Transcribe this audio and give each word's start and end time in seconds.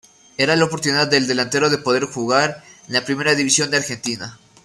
Era 0.35 0.55
la 0.55 0.65
oportunidad 0.65 1.07
del 1.09 1.27
delantero 1.27 1.69
de 1.69 1.77
poder 1.77 2.05
jugar 2.05 2.63
en 2.87 2.93
la 2.93 3.05
Primera 3.05 3.35
División 3.35 3.69
de 3.69 3.77
Argentina. 3.77 4.39